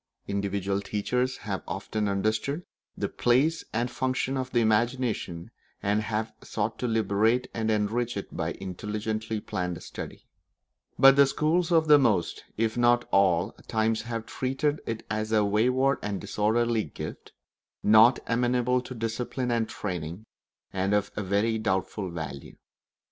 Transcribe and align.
Individual 0.27 0.81
teachers 0.81 1.37
have 1.37 1.61
often 1.67 2.07
understood 2.07 2.63
the 2.97 3.07
place 3.07 3.63
and 3.71 3.91
function 3.91 4.35
of 4.35 4.49
the 4.51 4.59
imagination, 4.59 5.51
and 5.83 6.01
have 6.01 6.33
sought 6.41 6.79
to 6.79 6.87
liberate 6.87 7.47
and 7.53 7.69
enrich 7.69 8.17
it 8.17 8.35
by 8.35 8.53
intelligently 8.53 9.39
planned 9.39 9.83
study; 9.83 10.25
but 10.97 11.15
the 11.15 11.27
schools 11.27 11.71
of 11.71 11.87
most, 12.01 12.43
if 12.57 12.75
not 12.75 13.03
of 13.03 13.09
all, 13.11 13.51
times 13.67 14.01
have 14.01 14.25
treated 14.25 14.81
it 14.87 15.05
as 15.11 15.31
a 15.31 15.45
wayward 15.45 15.99
and 16.01 16.19
disorderly 16.19 16.85
gift, 16.85 17.31
not 17.83 18.17
amenable 18.25 18.81
to 18.81 18.95
discipline 18.95 19.51
and 19.51 19.69
training, 19.69 20.25
and 20.73 20.95
of 20.95 21.11
very 21.15 21.59
doubtful 21.59 22.09
value. 22.09 22.55